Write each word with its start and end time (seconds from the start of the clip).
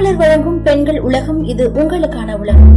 மாமலர் 0.00 0.16
வழங்கும் 0.16 0.62
பெண்கள் 0.62 1.00
உலகம் 1.00 1.44
இது 1.44 1.68
உங்களுக்கான 1.68 2.36
உலகம். 2.38 2.70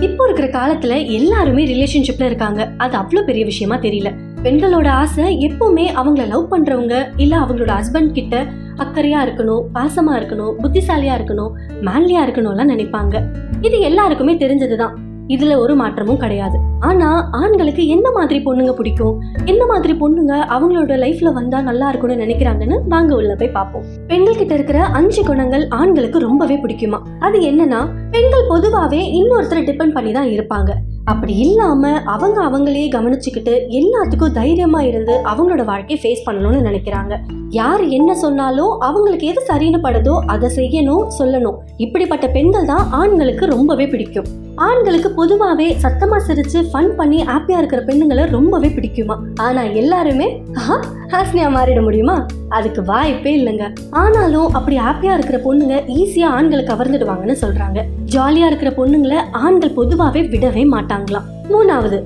இப்போ 0.00 0.22
இருக்கிற 0.28 0.46
காலத்துல 0.46 0.94
எல்லாருமே 1.06 1.66
ரிலேஷன்ஷிப்ல 1.66 2.22
இருக்காங்க. 2.22 2.70
அது 2.76 2.96
அவ்வளவு 2.96 3.26
பெரிய 3.26 3.44
விஷயமா 3.44 3.76
தெரியல. 3.76 4.10
பெண்களோட 4.42 4.88
ஆசை 4.88 5.36
எப்பவுமே 5.46 5.84
அவங்கள 6.00 6.26
லவ் 6.28 6.48
பண்றவங்க 6.50 6.94
இல்ல 7.16 7.38
அவங்களோட 7.38 7.72
ஹஸ்பண்ட் 7.78 8.12
கிட்ட 8.12 8.42
அக்கறையா 8.76 9.20
இருக்கணும் 9.26 9.62
பாசமா 9.74 10.16
இருக்கணும் 10.16 10.52
புத்திசாலியா 10.62 11.14
இருக்கணும் 11.20 11.52
மேன்லியா 11.80 12.24
இருக்கணும்லாம் 12.26 12.72
நினைப்பாங்க. 12.74 13.22
இது 13.60 13.80
எல்லாருக்குமே 13.80 14.34
தெரிஞ்சதுதான். 14.34 14.92
இதுல 15.28 15.58
ஒரு 15.58 15.74
மாற்றமும் 15.74 16.16
கிடையாது. 16.16 16.58
ஆனா 16.80 17.28
ஆண்களுக்கு 17.30 17.86
எந்த 17.86 18.10
மாதிரி 18.10 18.42
பொண்ணுங்க 18.44 18.72
பிடிக்கும்? 18.72 19.20
எந்த 19.44 19.66
மாதிரி 19.66 19.92
பொண்ணுங்க 19.92 20.32
அவங்களோட 20.32 20.96
லைஃப்ல 20.98 21.32
வந்தா 21.32 21.60
நல்லா 21.60 21.88
இருக்கும்னு 21.88 22.24
நினைக்கிறாங்கன்னு 22.24 22.88
வாங்க 22.88 23.14
உள்ள 23.14 23.34
போய் 23.34 23.48
பார்ப்போம். 23.48 23.84
பெண்கள் 24.06 24.36
கிட்ட 24.36 24.54
இருக்கிற 24.54 24.82
அஞ்சு 24.82 25.24
குணங்கள் 25.24 25.68
ஆண்களுக்கு 25.68 26.18
ரொம்பவே 26.18 26.56
பிடிக்குமா? 26.56 27.00
அது 27.18 27.40
என்னன்னா 27.40 27.88
பெண்கள் 28.10 28.48
பொதுவாவே 28.48 29.02
இன்னொருத்தரை 29.20 29.62
டிபெண்ட் 29.64 29.92
பண்ணி 29.92 30.12
தான் 30.12 30.26
இருப்பாங்க. 30.26 30.72
அப்படி 31.06 31.38
இல்லாம 31.38 32.00
அவங்க 32.04 32.42
அவங்களே 32.42 32.84
கவனிச்சுக்கிட்டு 32.88 33.54
எல்லாத்துக்கும் 33.78 34.32
தைரியமா 34.32 34.82
இருந்து 34.82 35.12
அவங்களோட 35.12 35.64
வாழ்க்கையை 35.64 35.98
ஃபேஸ் 36.02 36.30
பண்ணணும்னு 36.30 36.60
நினைக்கிறாங்க. 36.60 37.16
யார் 37.50 37.82
என்ன 37.88 38.14
சொன்னாலும் 38.14 38.80
அவங்களுக்கு 38.80 39.26
எது 39.26 39.42
சரின்னு 39.48 39.78
படுதோ 39.82 40.14
அதை 40.26 40.50
செய்யணும் 40.56 41.04
சொல்லணும். 41.18 41.58
இப்படிப்பட்ட 41.76 42.28
பெண்கள் 42.28 42.64
தான் 42.64 42.90
ஆண்களுக்கு 42.90 43.46
ரொம்பவே 43.46 43.86
பிடிக்கும். 43.86 44.24
ஆண்களுக்கு 44.54 45.08
பொதுவாவே 45.08 45.76
சத்தமா 45.82 46.18
சிரிச்சு 46.28 46.58
ஃபன் 46.72 46.96
பண்ணி 46.96 47.22
ஹாப்பியா 47.22 47.58
இருக்கிற 47.58 47.82
பெண்ணுங்களை 47.82 48.30
ரொம்பவே 48.30 48.68
பிடிக்குமா? 48.68 49.16
ஆனா 49.40 49.62
எல்லாருமே 49.62 50.42
ஆஹா, 50.56 50.76
ஹாஸ்னியா 51.12 51.48
மாறிட 51.56 51.82
முடியுமா? 51.82 52.26
அதுக்கு 52.48 52.84
வாய்ப்பே 52.84 53.32
இல்லைங்க. 53.38 53.74
ஆனாலும் 53.90 54.52
அப்படி 54.52 54.78
ஹாப்பியா 54.78 55.12
இருக்கிற 55.12 55.38
பொண்ணுங்க 55.38 55.84
ஈஸியா 55.86 56.24
ஆண்களை 56.24 56.64
கவர்ந்துடுவாங்கன்னு 56.64 57.36
சொல்றாங்க. 57.40 57.80
ஜாலியா 58.14 58.46
இருக்கிற 58.50 58.70
பொண்ணுங்களை 58.78 59.18
ஆண்கள் 59.44 59.76
பொதுவாவே 59.76 60.20
விடவே 60.32 60.64
மாட்டாங்களாம். 60.74 61.28
மூணாவது 61.52 61.98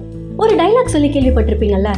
ஒரு 0.43 0.53
டைலாக் 0.61 0.95
சொல்லி 0.95 1.09
கேள்விப்பட்டிருப்பீங்கல்ல? 1.15 1.91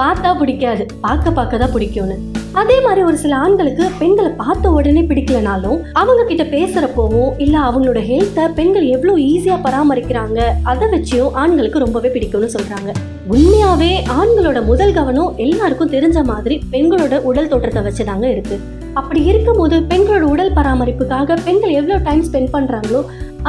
பார்த்தா 0.00 0.30
பிடிக்காது 0.40 0.84
பார்க்க 1.04 1.30
பார்க்க 1.36 1.60
தான் 1.62 1.72
பிடிக்கும்னு. 1.74 2.16
அதே 2.60 2.76
மாதிரி 2.84 3.00
ஒரு 3.08 3.16
சில 3.22 3.32
ஆண்களுக்கு 3.44 3.84
பெண்களை 4.00 4.30
பார்த்த 4.40 4.70
உடனே 4.70 5.02
பிடிக்கலனாலும் 5.10 5.78
அவங்க 6.00 6.22
கிட்ட 6.28 6.44
பேசுறப்போவும் 6.54 7.30
இல்ல 7.44 7.56
அவங்களோட 7.68 8.00
ஹெல்த்தை 8.10 8.44
பெண்கள் 8.58 8.86
எவ்வளவு 8.94 9.18
ஈஸியா 9.32 9.56
பராமரிக்கிறாங்க 9.66 10.38
அதை 10.72 10.88
வச்சும் 10.94 11.34
ஆண்களுக்கு 11.42 11.84
ரொம்பவே 11.84 12.10
பிடிக்கும்னு 12.14 12.54
சொல்றாங்க. 12.56 12.92
உண்மையாவே 13.34 13.92
ஆண்களோட 14.20 14.58
முதல் 14.70 14.96
கவனம் 14.98 15.36
எல்லாருக்கும் 15.46 15.94
தெரிஞ்ச 15.96 16.24
மாதிரி 16.32 16.58
பெண்களோட 16.74 17.16
உடல் 17.30 17.50
தோற்றத்தை 17.52 17.82
வச்சுதாங்க 17.88 18.28
இருக்கு. 18.34 18.58
அப்படி 19.00 19.20
இருக்கும்போது 19.30 19.76
பெண்களோட 19.90 20.24
உடல் 20.32 20.52
பராமரிப்புக்காக 20.58 21.36
பெண்கள் 21.46 21.76
எவ்வளோ 21.78 21.96
டைம் 22.06 22.22
ஸ்பெண்ட் 22.26 22.52
பண்ணுறாங்களோ 22.54 23.00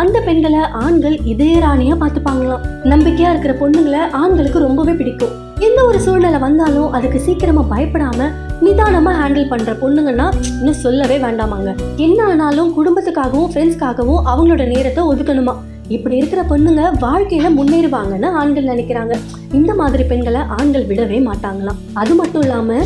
அந்த 0.01 0.17
பெண்களை 0.25 0.61
ஆண்கள் 0.83 1.15
இதே 1.33 1.51
ராணியாக 1.63 1.97
பார்த்துப்பாங்களாம். 2.01 2.65
நம்பிக்கையாக 2.91 3.31
இருக்கிற 3.33 3.53
பொண்ணுங்களை 3.61 4.01
ஆண்களுக்கு 4.21 4.59
ரொம்பவே 4.65 4.93
பிடிக்கும். 4.99 5.33
எந்த 5.67 5.79
ஒரு 5.89 5.99
சூழ்நிலை 6.05 6.39
வந்தாலும் 6.39 6.91
அதுக்கு 6.97 7.19
சீக்கிரமா 7.27 7.63
பயப்படாம 7.71 8.27
நிதானமா 8.65 9.11
ஹேண்டில் 9.19 9.49
பண்ற 9.53 9.71
பொண்ணுங்கன்னா 9.81 10.27
இன்னும் 10.59 10.81
சொல்லவே 10.83 11.17
வேண்டாமாங்க. 11.25 11.71
என்ன 12.05 12.19
ஆனாலும் 12.31 12.69
குடும்பத்துக்காகவும் 12.77 13.49
ஃப்ரெண்ட்ஸ்க்காகவும் 13.53 14.21
அவங்களோட 14.33 14.65
நேரத்தை 14.73 15.03
ஒதுக்கணுமா? 15.11 15.55
இப்படி 15.95 16.15
இருக்கிற 16.21 16.41
பொண்ணுங்க 16.51 16.83
வாழ்க்கையில 17.03 17.49
முன்னேறுவாங்கன்னு 17.57 18.29
ஆண்கள் 18.39 18.71
நினைக்கிறாங்க. 18.73 19.13
இந்த 19.59 19.71
மாதிரி 19.81 20.03
பெண்களை 20.13 20.41
ஆண்கள் 20.59 20.87
விடவே 20.91 21.19
மாட்டாங்களாம். 21.29 21.81
அது 22.01 22.13
மட்டும் 22.21 22.43
இல்லாம 22.45 22.79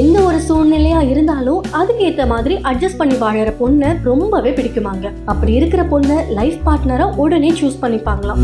எந்த 0.00 0.18
ஒரு 0.22 0.38
சூழ்நிலையா 0.48 0.98
இருந்தாலும் 1.10 1.62
அதுக்கு 1.70 2.02
ஏத்த 2.08 2.26
மாதிரி 2.26 2.54
அட்ஜஸ்ட் 2.70 2.96
பண்ணி 2.96 3.14
வாழற 3.14 3.50
பொண்ணை 3.60 3.88
ரொம்பவே 4.02 4.50
பிடிக்குமாங்க. 4.50 5.06
அப்படி 5.24 5.52
இருக்கிற 5.52 5.82
பொண்ணை 5.82 6.16
லைஃப் 6.28 6.58
பார்ட்னரா 6.66 7.06
உடனே 7.16 7.50
சூஸ் 7.50 7.76
பண்ணிப்பாங்களாம். 7.82 8.40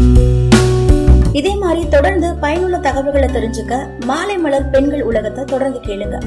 இதே 1.32 1.54
மாதிரி 1.56 1.88
தொடர்ந்து 1.88 2.34
பயனுள்ள 2.34 2.78
தகவல்களை 2.78 3.28
தெரிஞ்சுக்க 3.36 3.78
மாலை 4.06 4.38
மலர் 4.38 4.70
பெண்கள் 4.70 5.02
உலகத்தை 5.02 5.44
தொடர்ந்து 5.44 5.80
கேளுங்க. 5.88 6.18